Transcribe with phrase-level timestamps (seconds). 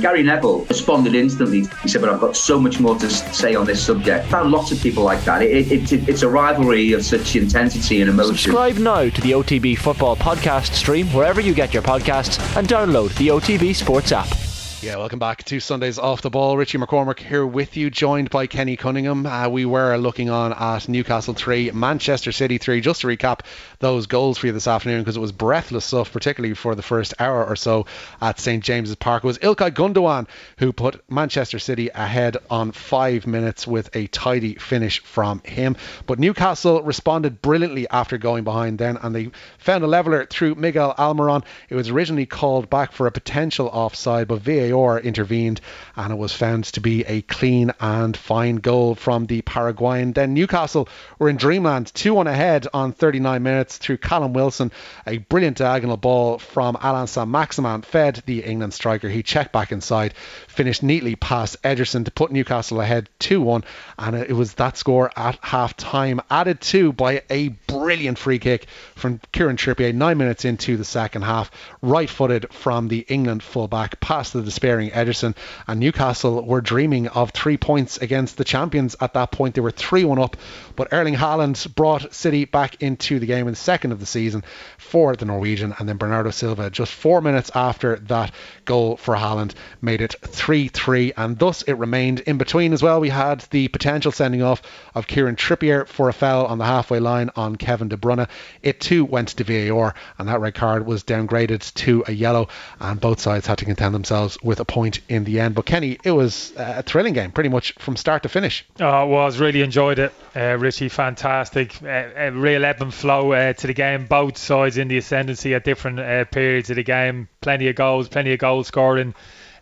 [0.00, 1.66] Gary Neville responded instantly.
[1.82, 4.72] He said, "But I've got so much more to say on this subject." Found lots
[4.72, 5.42] of people like that.
[5.42, 8.36] It, it, it, it's a rivalry of such intensity and emotion.
[8.36, 13.14] Subscribe now to the OTB Football Podcast stream wherever you get your podcasts and download
[13.16, 14.45] the OTB Sports app.
[14.82, 16.58] Yeah, welcome back to Sundays Off the Ball.
[16.58, 19.24] Richie McCormick here with you, joined by Kenny Cunningham.
[19.24, 22.82] Uh, we were looking on at Newcastle 3, Manchester City 3.
[22.82, 23.40] Just to recap
[23.78, 27.14] those goals for you this afternoon, because it was breathless stuff, particularly for the first
[27.18, 27.86] hour or so
[28.20, 29.24] at St James's Park.
[29.24, 30.28] It was Ilkay Gundogan
[30.58, 35.76] who put Manchester City ahead on five minutes with a tidy finish from him.
[36.06, 40.94] But Newcastle responded brilliantly after going behind then, and they found a leveller through Miguel
[40.98, 41.44] Almiron.
[41.70, 45.60] It was originally called back for a potential offside, but VAR intervened
[45.96, 50.12] and it was found to be a clean and fine goal from the Paraguayan.
[50.12, 54.72] Then Newcastle were in dreamland, 2 1 ahead on 39 minutes through Callum Wilson.
[55.06, 59.08] A brilliant diagonal ball from Allan Saint-Maximin fed the England striker.
[59.08, 60.14] He checked back inside,
[60.48, 63.64] finished neatly past Ederson to put Newcastle ahead 2 1.
[63.98, 68.66] And it was that score at half time, added to by a brilliant free kick
[68.94, 71.50] from Kieran Trippier nine minutes into the second half,
[71.82, 75.36] right footed from the England fullback past the despairing Ederson.
[75.66, 79.54] And Newcastle were dreaming of three points against the champions at that point.
[79.54, 80.38] They were 3 1 up,
[80.76, 84.44] but Erling Haaland brought City back into the game in the second of the season
[84.78, 85.74] for the Norwegian.
[85.78, 88.32] And then Bernardo Silva, just four minutes after that
[88.64, 91.12] goal for Haaland, made it 3 3.
[91.18, 92.20] And thus it remained.
[92.20, 94.62] In between as well, we had the potential sending off
[94.94, 98.26] of Kieran Trippier for a foul on the halfway line on Kevin De Bruyne.
[98.62, 102.48] It too went to VAR, and that red card was downgraded to a yellow,
[102.80, 105.54] and both sides had to contend themselves with a point in the end.
[105.54, 108.64] But Kenny, it was a thrilling game pretty much from start to finish.
[108.80, 109.38] Oh, it was.
[109.38, 110.12] Really enjoyed it.
[110.34, 111.82] Uh, Richie, fantastic.
[111.82, 114.06] Uh, a real ebb and flow uh, to the game.
[114.06, 117.28] Both sides in the ascendancy at different uh, periods of the game.
[117.40, 119.14] Plenty of goals, plenty of goal scoring.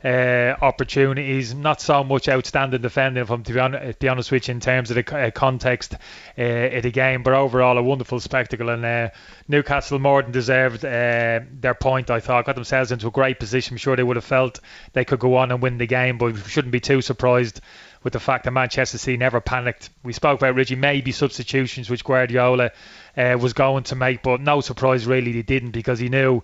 [0.05, 4.48] Uh, opportunities, not so much outstanding defending, if I'm to be, honest, be honest with
[4.48, 5.94] you, in terms of the uh, context
[6.36, 7.22] uh, of the game.
[7.22, 9.08] But overall, a wonderful spectacle, and uh,
[9.48, 12.11] Newcastle more than deserved uh, their point.
[12.11, 13.74] I thought got themselves into a great position.
[13.74, 14.61] I'm sure they would have felt
[14.92, 17.62] they could go on and win the game, but we shouldn't be too surprised
[18.02, 19.89] with the fact that Manchester City never panicked.
[20.02, 22.73] We spoke about Richie maybe substitutions which Guardiola
[23.17, 26.42] uh, was going to make, but no surprise really they didn't because he knew.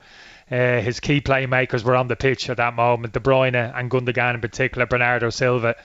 [0.50, 4.34] Uh, his key playmakers were on the pitch at that moment, De Bruyne and Gundogan
[4.34, 5.76] in particular, Bernardo Silva,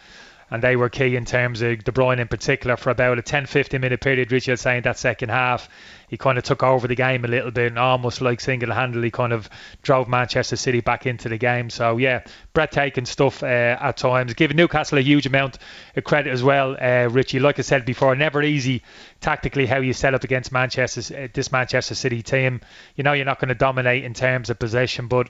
[0.50, 3.80] and they were key in terms of De Bruyne in particular for about a 10-15
[3.80, 4.32] minute period.
[4.32, 5.70] Richard saying that second half,
[6.08, 9.34] he kind of took over the game a little bit and almost like single-handedly kind
[9.34, 9.50] of
[9.82, 11.70] drove Manchester City back into the game.
[11.70, 12.24] So yeah,
[12.54, 14.34] breathtaking stuff uh, at times.
[14.34, 15.58] Giving Newcastle a huge amount
[15.96, 17.40] of credit as well, uh, Richie.
[17.40, 18.82] Like I said before, never easy
[19.22, 22.62] tactically how you set up against Manchester uh, this Manchester City team.
[22.96, 25.30] You know you're not going to dominate in terms of possession, but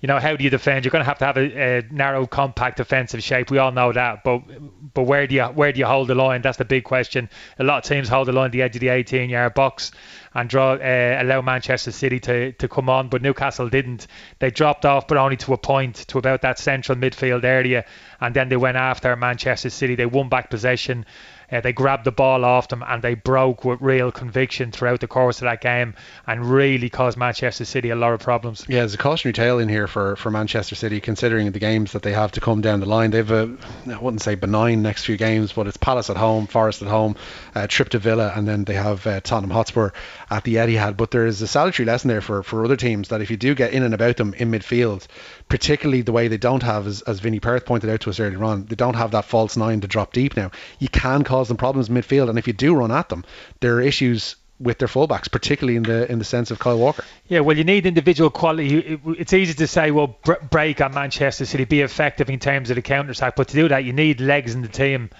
[0.00, 0.84] you know how do you defend?
[0.84, 3.50] You're going to have to have a, a narrow, compact defensive shape.
[3.50, 4.42] We all know that, but
[4.94, 6.42] but where do you where do you hold the line?
[6.42, 7.28] That's the big question.
[7.58, 9.92] A lot of teams hold the line at the edge of the 18-yard box
[10.34, 14.06] and draw uh, allow Manchester City to, to come on, but Newcastle didn't.
[14.38, 17.84] They dropped off, but only to a point, to about that central midfield area,
[18.20, 19.94] and then they went after Manchester City.
[19.94, 21.06] They won back possession.
[21.50, 25.06] Uh, they grabbed the ball off them and they broke with real conviction throughout the
[25.06, 25.94] course of that game
[26.26, 28.64] and really caused Manchester City a lot of problems.
[28.68, 32.02] Yeah, there's a cautionary tale in here for, for Manchester City considering the games that
[32.02, 33.10] they have to come down the line.
[33.10, 33.56] They've a,
[33.86, 37.16] I wouldn't say benign next few games, but it's Palace at home, Forest at home,
[37.54, 39.90] uh, trip to Villa, and then they have uh, Tottenham Hotspur
[40.30, 40.96] at the Etihad.
[40.96, 43.54] But there is a salutary lesson there for, for other teams that if you do
[43.54, 45.06] get in and about them in midfield,
[45.48, 48.42] particularly the way they don't have, as, as Vinny Perth pointed out to us earlier
[48.44, 50.50] on, they don't have that false nine to drop deep now.
[50.78, 53.24] You can cause them problems midfield, and if you do run at them,
[53.60, 57.04] there are issues with their fullbacks, particularly in the in the sense of Kyle Walker.
[57.26, 59.00] Yeah, well, you need individual quality.
[59.18, 60.16] It's easy to say, well,
[60.50, 63.68] break on Manchester City, be effective in terms of the counter attack, but to do
[63.68, 65.10] that, you need legs in the team.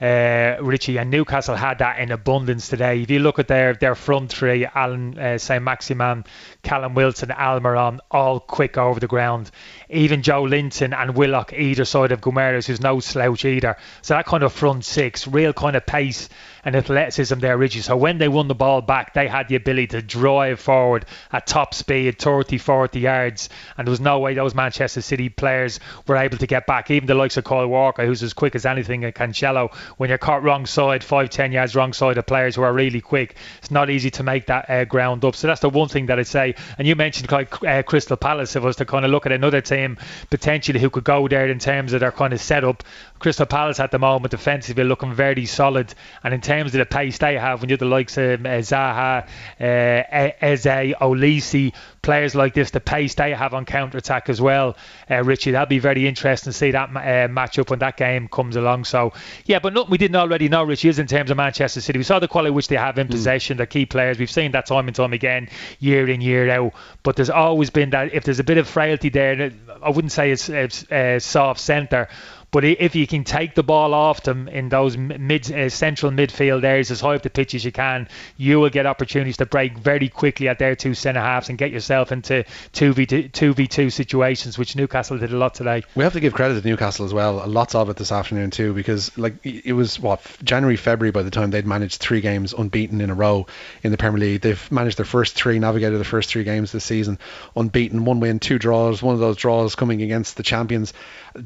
[0.00, 3.02] Uh, Richie and Newcastle had that in abundance today.
[3.02, 6.24] If you look at their their front three, Alan uh, Saint-Maximin,
[6.62, 9.50] Callum Wilson, Almiron, all quick over the ground.
[9.90, 13.76] Even Joelinton and Willock either side of Guimaraes, who's no slouch either.
[14.02, 16.28] So that kind of front six, real kind of pace
[16.68, 17.80] and athleticism there, Richie.
[17.80, 21.46] So when they won the ball back, they had the ability to drive forward at
[21.46, 23.48] top speed, 30, 40 yards,
[23.78, 26.90] and there was no way those Manchester City players were able to get back.
[26.90, 30.18] Even the likes of Kyle Walker, who's as quick as anything, and Cancelo, when you're
[30.18, 33.70] caught wrong side, five, ten yards wrong side of players who are really quick, it's
[33.70, 35.36] not easy to make that uh, ground up.
[35.36, 36.54] So that's the one thing that I'd say.
[36.76, 39.32] And you mentioned like uh, Crystal Palace, if I was to kind of look at
[39.32, 39.96] another team
[40.28, 42.84] potentially who could go there in terms of their kind of setup.
[43.20, 47.18] Crystal Palace at the moment defensively looking very solid, and in terms of the pace
[47.18, 49.26] they have, when you're the likes of uh, Zaha,
[49.60, 51.72] uh, Eze, Olise,
[52.08, 54.78] players like this, the pace they have on counter attack as well,
[55.10, 55.50] uh, Richie.
[55.50, 58.86] That'll be very interesting to see that uh, match up when that game comes along.
[58.86, 59.12] So,
[59.44, 61.98] yeah, but nothing we didn't already know, Richie, is in terms of Manchester City.
[61.98, 63.10] We saw the quality which they have in mm.
[63.10, 64.18] possession, the key players.
[64.18, 65.50] We've seen that time and time again,
[65.80, 66.72] year in, year out.
[67.02, 69.52] But there's always been that if there's a bit of frailty there,
[69.82, 72.08] I wouldn't say it's, it's uh, soft centre
[72.50, 76.64] but if you can take the ball off them in those mid uh, central midfield
[76.64, 78.08] areas as high up the pitch as you can,
[78.38, 81.72] you will get opportunities to break very quickly at their two centre halves and get
[81.72, 85.82] yourself into v two v two situations, which Newcastle did a lot today.
[85.94, 87.46] We have to give credit to Newcastle as well.
[87.46, 91.30] Lots of it this afternoon too, because like it was what January February by the
[91.30, 93.46] time they'd managed three games unbeaten in a row
[93.82, 94.40] in the Premier League.
[94.40, 97.18] They've managed their first three, navigated the first three games this season
[97.56, 99.02] unbeaten, one win, two draws.
[99.02, 100.92] One of those draws coming against the champions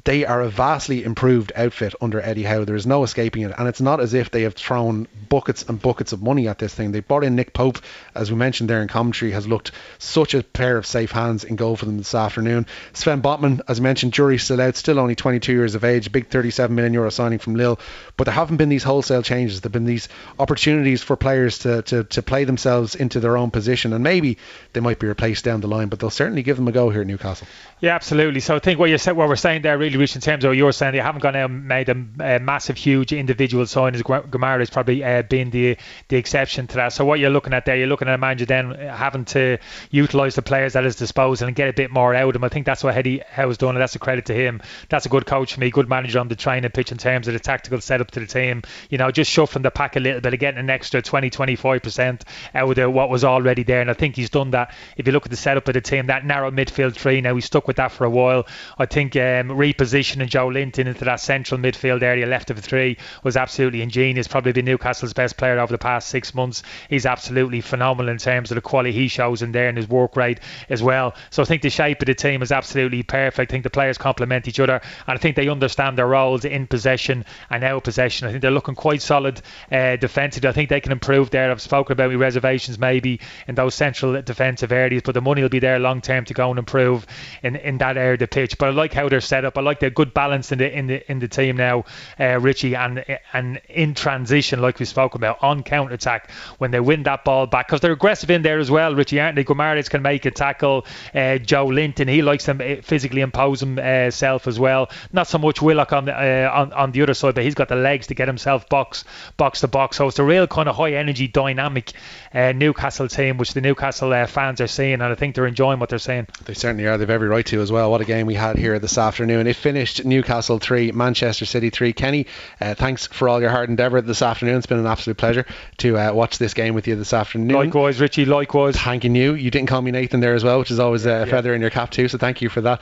[0.04, 2.64] they are a vastly improved outfit under Eddie Howe.
[2.64, 5.80] There is no escaping it, and it's not as if they have thrown buckets and
[5.80, 6.92] buckets of money at this thing.
[6.92, 7.78] They brought in Nick Pope,
[8.14, 11.56] as we mentioned there in commentary, has looked such a pair of safe hands in
[11.56, 12.66] goal for them this afternoon.
[12.92, 16.28] Sven Botman, as I mentioned, jury still out, still only 22 years of age, big
[16.28, 17.78] 37 million euro signing from Lille,
[18.16, 19.60] but there haven't been these wholesale changes.
[19.60, 20.08] There've been these
[20.38, 24.38] opportunities for players to, to, to play themselves into their own position, and maybe
[24.72, 27.00] they might be replaced down the line, but they'll certainly give them a go here
[27.00, 27.46] at Newcastle.
[27.80, 28.40] Yeah, absolutely.
[28.40, 30.50] So I think what you said, what we're saying there, really, Rich, in terms of
[30.50, 34.02] what you're saying, they haven't gone out and made a, a massive, huge individual signings.
[34.02, 35.76] Guimaraes has probably uh, been the
[36.08, 36.92] the exception to that.
[36.92, 39.58] So what you're looking at there, you're looking at a manager then having to
[39.90, 42.44] utilise the players at his disposal and get a bit more out of them.
[42.44, 44.62] I think that's what Eddie Howe's done, and that's a credit to him.
[44.88, 47.34] That's a good coach for me, good manager on the training pitch in terms of
[47.34, 48.62] the tactical setup to the team.
[48.90, 52.22] You know, just shuffling the pack a little bit, getting an extra 20, 25%
[52.54, 53.80] out of what was already there.
[53.80, 54.74] And I think he's done that.
[54.96, 57.44] If you look at the setup of the team, that narrow midfield three, now he's
[57.44, 58.46] stuck with that for a while.
[58.78, 63.36] I think um, repositioning Joelinton into that central midfield area, left of the three, was
[63.36, 64.28] absolutely ingenious.
[64.28, 66.62] Probably been Newcastle's best player over the past six months.
[66.88, 70.11] He's absolutely phenomenal in terms of the quality he shows in there and his work
[70.16, 71.14] rate as well.
[71.30, 73.50] So I think the shape of the team is absolutely perfect.
[73.50, 76.66] I think the players complement each other, and I think they understand their roles in
[76.66, 78.26] possession and out possession.
[78.26, 80.48] I think they're looking quite solid uh, defensively.
[80.48, 81.50] I think they can improve there.
[81.50, 85.48] I've spoken about my reservations maybe in those central defensive areas, but the money will
[85.48, 87.06] be there long term to go and improve
[87.42, 88.58] in, in that area of the pitch.
[88.58, 89.58] But I like how they're set up.
[89.58, 91.84] I like the good balance in the in the in the team now,
[92.18, 96.80] uh, Richie, and and in transition, like we spoke about on counter attack when they
[96.80, 98.94] win that ball back because they're aggressive in there as well.
[98.94, 99.44] Richie, aren't they?
[99.44, 100.86] Guimaraes can make a tackle.
[101.14, 104.90] Uh, Joelinton, he likes to uh, physically impose himself as well.
[105.12, 107.68] Not so much Willock on the uh, on on the other side, but he's got
[107.68, 109.04] the legs to get himself box
[109.36, 109.96] box to box.
[109.96, 111.92] So it's a real kind of high energy, dynamic
[112.34, 115.78] uh, Newcastle team, which the Newcastle uh, fans are seeing, and I think they're enjoying
[115.78, 116.26] what they're seeing.
[116.44, 116.98] They certainly are.
[116.98, 117.90] They've every right to as well.
[117.90, 119.46] What a game we had here this afternoon.
[119.46, 121.92] It finished Newcastle 3, Manchester City 3.
[121.92, 122.26] Kenny,
[122.60, 124.56] uh, thanks for all your hard endeavour this afternoon.
[124.56, 125.46] It's been an absolute pleasure
[125.78, 127.48] to uh, watch this game with you this afternoon.
[127.48, 128.76] Likewise, Richie, likewise.
[128.76, 129.34] Thanking you.
[129.34, 131.24] You didn't call me Nathan there as well, which is always a yeah.
[131.26, 132.80] feather in your cap too, so thank you for that.